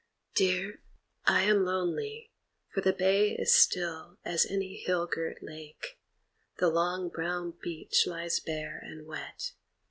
[0.33, 0.81] Dear,
[1.25, 2.31] I am lonely,
[2.73, 5.99] for the bay is still As any hill girt lake;
[6.57, 9.51] the long brown beach Lies bare and wet.